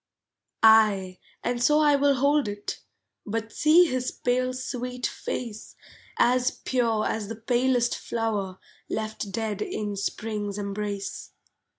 [0.63, 2.79] Ay, and so I will hold it,
[3.23, 5.75] But see his pale sweet face,
[6.17, 8.57] As pure as the palest flower
[8.89, 11.33] Left dead in Spring's embrace.